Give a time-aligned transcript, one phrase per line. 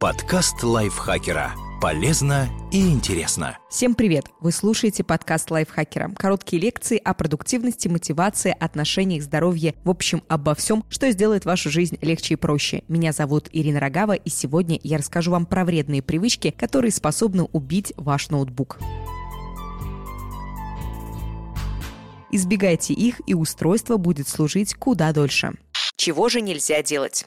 [0.00, 1.52] Подкаст лайфхакера.
[1.78, 3.58] Полезно и интересно.
[3.68, 4.24] Всем привет!
[4.40, 6.10] Вы слушаете подкаст лайфхакера.
[6.16, 11.98] Короткие лекции о продуктивности, мотивации, отношениях, здоровье, в общем, обо всем, что сделает вашу жизнь
[12.00, 12.82] легче и проще.
[12.88, 17.92] Меня зовут Ирина Рогава, и сегодня я расскажу вам про вредные привычки, которые способны убить
[17.98, 18.78] ваш ноутбук.
[22.30, 25.52] Избегайте их, и устройство будет служить куда дольше.
[25.96, 27.26] Чего же нельзя делать?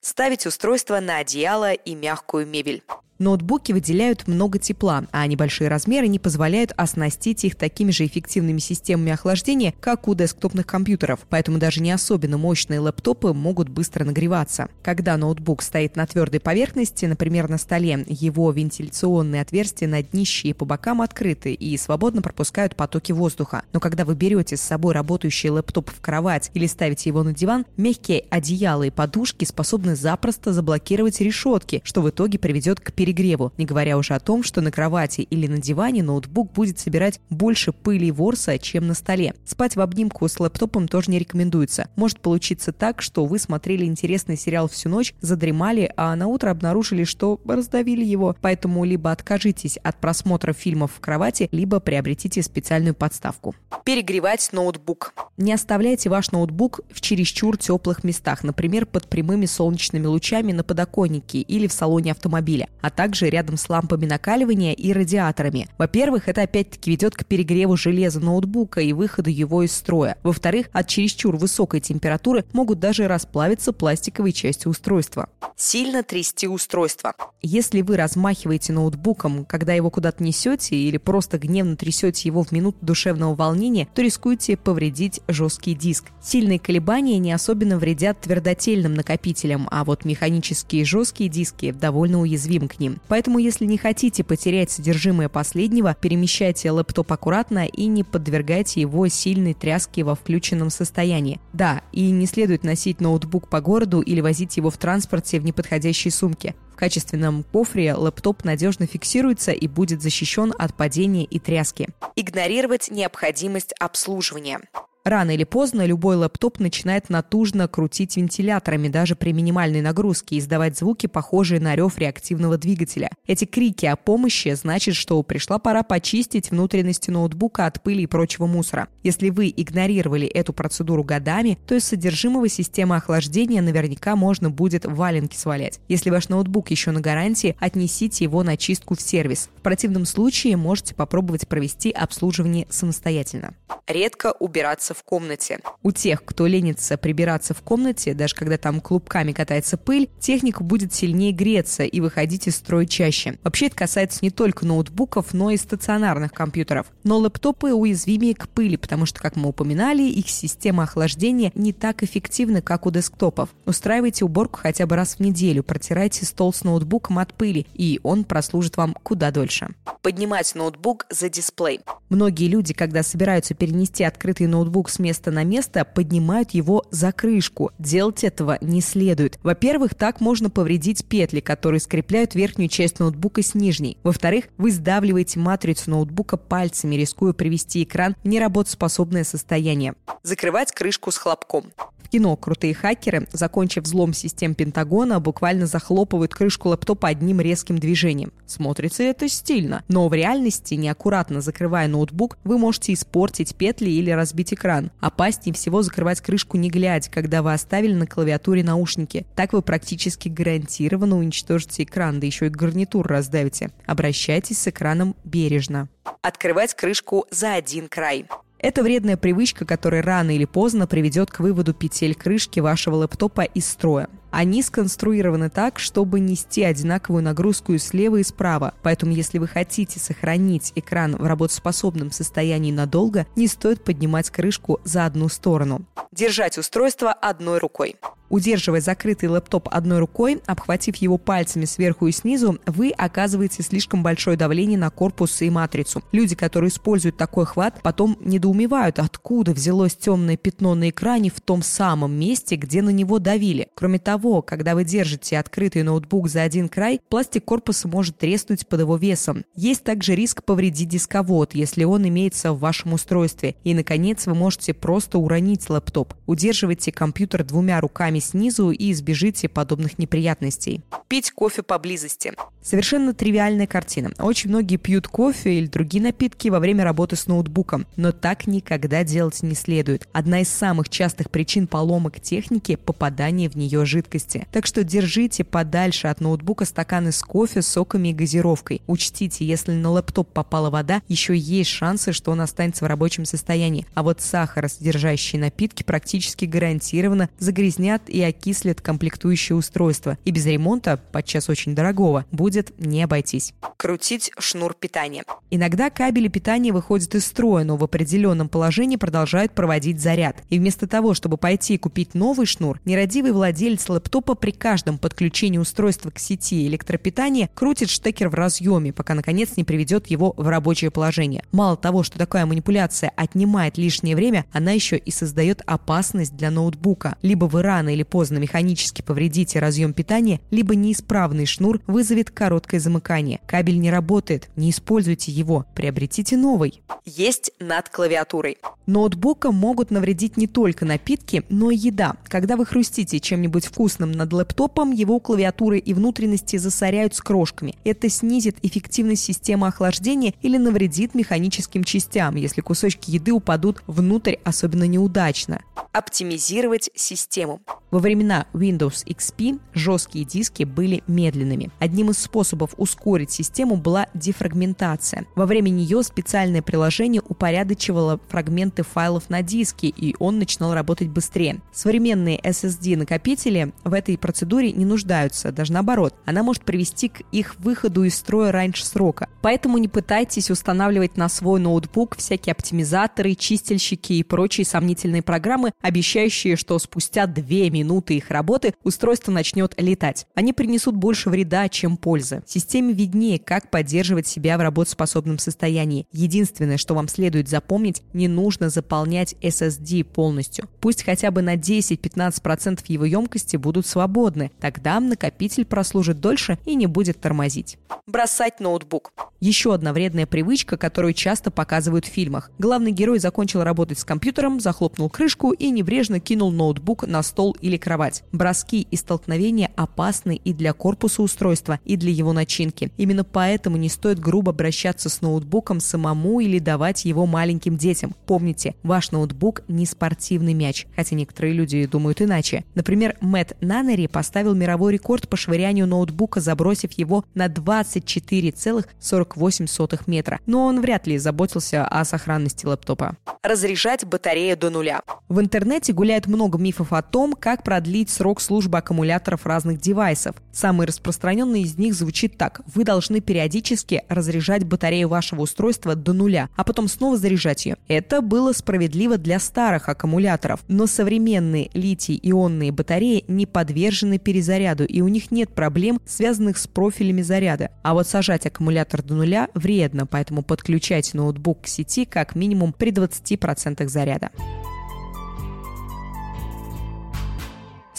[0.00, 2.82] Ставить устройство на одеяло и мягкую мебель.
[3.20, 9.12] Ноутбуки выделяют много тепла, а небольшие размеры не позволяют оснастить их такими же эффективными системами
[9.12, 14.68] охлаждения, как у десктопных компьютеров, поэтому даже не особенно мощные лэптопы могут быстро нагреваться.
[14.82, 20.52] Когда ноутбук стоит на твердой поверхности, например, на столе, его вентиляционные отверстия на днище и
[20.52, 23.62] по бокам открыты и свободно пропускают потоки воздуха.
[23.72, 27.64] Но когда вы берете с собой работающий лэптоп в кровать или ставите его на диван,
[27.76, 33.66] мягкие одеяла и подушки способны запросто заблокировать решетки, что в итоге приведет к перегреву, не
[33.66, 38.06] говоря уже о том, что на кровати или на диване ноутбук будет собирать больше пыли
[38.06, 39.34] и ворса, чем на столе.
[39.44, 41.88] Спать в обнимку с лэптопом тоже не рекомендуется.
[41.96, 47.04] Может получиться так, что вы смотрели интересный сериал всю ночь, задремали, а на утро обнаружили,
[47.04, 48.34] что раздавили его.
[48.40, 53.54] Поэтому либо откажитесь от просмотра фильмов в кровати, либо приобретите специальную подставку.
[53.84, 55.12] Перегревать ноутбук.
[55.36, 61.40] Не оставляйте ваш ноутбук в чересчур теплых местах, например, под прямыми солнечными лучами на подоконнике
[61.40, 62.68] или в салоне автомобиля.
[62.80, 65.68] А также рядом с лампами накаливания и радиаторами.
[65.78, 70.16] Во-первых, это опять-таки ведет к перегреву железа ноутбука и выходу его из строя.
[70.22, 75.28] Во-вторых, от чересчур высокой температуры могут даже расплавиться пластиковые части устройства.
[75.56, 77.14] Сильно трясти устройство.
[77.42, 82.78] Если вы размахиваете ноутбуком, когда его куда-то несете или просто гневно трясете его в минуту
[82.80, 86.06] душевного волнения, то рискуете повредить жесткий диск.
[86.22, 92.78] Сильные колебания не особенно вредят твердотельным накопителям, а вот механические жесткие диски довольно уязвимы к
[92.78, 93.00] ним ним.
[93.08, 99.54] Поэтому, если не хотите потерять содержимое последнего, перемещайте лэптоп аккуратно и не подвергайте его сильной
[99.54, 101.40] тряске во включенном состоянии.
[101.52, 106.10] Да, и не следует носить ноутбук по городу или возить его в транспорте в неподходящей
[106.10, 106.54] сумке.
[106.72, 111.88] В качественном кофре лэптоп надежно фиксируется и будет защищен от падения и тряски.
[112.16, 114.60] Игнорировать необходимость обслуживания.
[115.04, 120.78] Рано или поздно любой лэптоп начинает натужно крутить вентиляторами даже при минимальной нагрузке и издавать
[120.78, 123.10] звуки, похожие на рев реактивного двигателя.
[123.26, 128.46] Эти крики о помощи значит, что пришла пора почистить внутренности ноутбука от пыли и прочего
[128.46, 128.88] мусора.
[129.02, 135.36] Если вы игнорировали эту процедуру годами, то из содержимого системы охлаждения наверняка можно будет валенки
[135.36, 135.80] свалять.
[135.86, 139.50] Если ваш ноутбук еще на гарантии, отнесите его на чистку в сервис.
[139.58, 143.52] В противном случае можете попробовать провести обслуживание самостоятельно.
[143.86, 145.58] Редко убираться в комнате.
[145.82, 150.94] У тех, кто ленится прибираться в комнате, даже когда там клубками катается пыль, техника будет
[150.94, 153.38] сильнее греться и выходить из строя чаще.
[153.42, 156.86] Вообще это касается не только ноутбуков, но и стационарных компьютеров.
[157.02, 162.02] Но лэптопы уязвимее к пыли, потому что, как мы упоминали, их система охлаждения не так
[162.02, 163.50] эффективна, как у десктопов.
[163.66, 168.24] Устраивайте уборку хотя бы раз в неделю, протирайте стол с ноутбуком от пыли, и он
[168.24, 169.68] прослужит вам куда дольше.
[170.02, 171.80] Поднимать ноутбук за дисплей.
[172.08, 177.12] Многие люди, когда собираются перенести открытый ноутбук ноутбук с места на место, поднимают его за
[177.12, 177.70] крышку.
[177.78, 179.38] Делать этого не следует.
[179.42, 183.96] Во-первых, так можно повредить петли, которые скрепляют верхнюю часть ноутбука с нижней.
[184.02, 189.94] Во-вторых, вы сдавливаете матрицу ноутбука пальцами, рискуя привести экран в неработоспособное состояние.
[190.22, 191.64] Закрывать крышку с хлопком
[192.14, 198.32] кино крутые хакеры, закончив взлом систем Пентагона, буквально захлопывают крышку лэптопа одним резким движением.
[198.46, 204.54] Смотрится это стильно, но в реальности, неаккуратно закрывая ноутбук, вы можете испортить петли или разбить
[204.54, 204.92] экран.
[205.00, 209.26] Опаснее всего закрывать крышку не глядя, когда вы оставили на клавиатуре наушники.
[209.34, 213.72] Так вы практически гарантированно уничтожите экран, да еще и гарнитур раздавите.
[213.86, 215.88] Обращайтесь с экраном бережно.
[216.22, 218.26] Открывать крышку за один край.
[218.64, 223.68] Это вредная привычка, которая рано или поздно приведет к выводу петель крышки вашего лэптопа из
[223.68, 224.08] строя.
[224.36, 228.74] Они сконструированы так, чтобы нести одинаковую нагрузку и слева, и справа.
[228.82, 235.06] Поэтому, если вы хотите сохранить экран в работоспособном состоянии надолго, не стоит поднимать крышку за
[235.06, 235.86] одну сторону.
[236.10, 237.94] Держать устройство одной рукой.
[238.30, 244.36] Удерживая закрытый лэптоп одной рукой, обхватив его пальцами сверху и снизу, вы оказываете слишком большое
[244.36, 246.02] давление на корпус и матрицу.
[246.10, 251.62] Люди, которые используют такой хват, потом недоумевают, откуда взялось темное пятно на экране в том
[251.62, 253.68] самом месте, где на него давили.
[253.74, 258.66] Кроме того, того, когда вы держите открытый ноутбук за один край, пластик корпуса может треснуть
[258.66, 259.44] под его весом.
[259.54, 263.54] Есть также риск повредить дисковод, если он имеется в вашем устройстве.
[263.64, 266.14] И, наконец, вы можете просто уронить лэптоп.
[266.26, 270.82] Удерживайте компьютер двумя руками снизу и избежите подобных неприятностей.
[271.08, 272.32] Пить кофе поблизости.
[272.62, 274.12] Совершенно тривиальная картина.
[274.18, 279.04] Очень многие пьют кофе или другие напитки во время работы с ноутбуком, но так никогда
[279.04, 280.08] делать не следует.
[280.14, 284.13] Одна из самых частых причин поломок техники– попадание в нее жидкости.
[284.50, 288.82] Так что держите подальше от ноутбука стаканы с кофе, соками и газировкой.
[288.86, 293.86] Учтите, если на лэптоп попала вода, еще есть шансы, что он останется в рабочем состоянии.
[293.94, 300.16] А вот сахаросодержащие напитки практически гарантированно загрязнят и окислят комплектующее устройство.
[300.24, 303.52] И без ремонта, подчас очень дорогого, будет не обойтись.
[303.76, 305.24] Крутить шнур питания.
[305.50, 310.42] Иногда кабели питания выходят из строя, но в определенном положении продолжают проводить заряд.
[310.48, 315.58] И вместо того, чтобы пойти и купить новый шнур, нерадивый владелец лэптопа при каждом подключении
[315.58, 320.90] устройства к сети электропитания крутит штекер в разъеме, пока наконец не приведет его в рабочее
[320.90, 321.42] положение.
[321.52, 327.16] Мало того, что такая манипуляция отнимает лишнее время, она еще и создает опасность для ноутбука.
[327.22, 333.40] Либо вы рано или поздно механически повредите разъем питания, либо неисправный шнур вызовет короткое замыкание.
[333.46, 336.82] Кабель не работает, не используйте его, приобретите новый.
[337.04, 338.58] Есть над клавиатурой.
[338.86, 342.16] Ноутбука могут навредить не только напитки, но и еда.
[342.28, 347.76] Когда вы хрустите чем-нибудь вкусным над лэптопом, его клавиатуры и внутренности засоряют с крошками.
[347.84, 354.84] Это снизит эффективность системы охлаждения или навредит механическим частям, если кусочки еды упадут внутрь особенно
[354.84, 355.60] неудачно.
[355.92, 357.60] Оптимизировать систему.
[357.90, 361.70] Во времена Windows XP жесткие диски были медленными.
[361.78, 365.26] Одним из способов ускорить систему была дефрагментация.
[365.36, 371.60] Во время нее специальное приложение упорядочивало фрагменты файлов на диске, и он начинал работать быстрее.
[371.72, 376.14] Современные SSD-накопители в этой процедуре не нуждаются, даже наоборот.
[376.24, 379.28] Она может привести к их выходу из строя раньше срока.
[379.42, 386.56] Поэтому не пытайтесь устанавливать на свой ноутбук всякие оптимизаторы, чистильщики и прочие сомнительные программы, обещающие,
[386.56, 390.26] что спустя 2 минуты их работы устройство начнет летать.
[390.34, 392.42] Они принесут больше вреда, чем пользы.
[392.46, 396.06] Системе виднее, как поддерживать себя в работоспособном состоянии.
[396.12, 400.68] Единственное, что вам следует запомнить, не нужно заполнять SSD полностью.
[400.80, 404.50] Пусть хотя бы на 10-15% его емкости будут свободны.
[404.60, 407.78] Тогда накопитель прослужит дольше и не будет тормозить.
[408.06, 409.12] Бросать ноутбук.
[409.40, 412.50] Еще одна вредная привычка, которую часто показывают в фильмах.
[412.58, 417.78] Главный герой закончил работать с компьютером, захлопнул крышку и небрежно кинул ноутбук на стол или
[417.78, 418.22] кровать.
[418.32, 422.92] Броски и столкновения опасны и для корпуса устройства, и для его начинки.
[422.98, 428.14] Именно поэтому не стоит грубо обращаться с ноутбуком самому или давать его маленьким детям.
[428.26, 432.64] Помните, ваш ноутбук не спортивный мяч, хотя некоторые люди думают иначе.
[432.74, 440.40] Например, Мэтт Нанери поставил мировой рекорд по швырянию ноутбука, забросив его на 24,48 метра.
[440.46, 443.16] Но он вряд ли заботился о сохранности лэптопа.
[443.42, 445.02] Разряжать батарею до нуля.
[445.28, 450.36] В интернете гуляет много мифов о том, как продлить срок службы аккумуляторов разных девайсов.
[450.52, 452.62] Самый распространенный из них звучит так.
[452.74, 457.76] Вы должны периодически разряжать батарею вашего устройства до нуля, а потом снова заряжать ее.
[457.88, 465.08] Это было справедливо для старых аккумуляторов, но современные литий-ионные батареи не подвержены перезаряду, и у
[465.08, 467.70] них нет проблем, связанных с профилями заряда.
[467.82, 472.90] А вот сажать аккумулятор до нуля вредно, поэтому подключайте ноутбук к сети как минимум при
[472.90, 474.30] 20% заряда.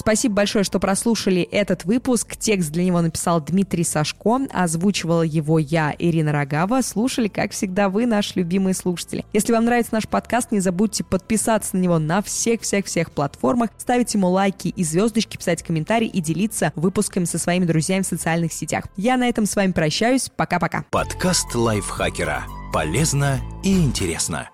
[0.05, 2.35] Спасибо большое, что прослушали этот выпуск.
[2.35, 6.83] Текст для него написал Дмитрий Сашко, озвучивала его я, Ирина Рогава.
[6.83, 9.25] Слушали, как всегда, вы, наши любимые слушатели.
[9.33, 14.29] Если вам нравится наш подкаст, не забудьте подписаться на него на всех-всех-всех платформах, ставить ему
[14.29, 18.85] лайки и звездочки, писать комментарии и делиться выпусками со своими друзьями в социальных сетях.
[18.97, 20.29] Я на этом с вами прощаюсь.
[20.29, 20.85] Пока-пока.
[20.91, 22.43] Подкаст лайфхакера.
[22.71, 24.49] Полезно и интересно.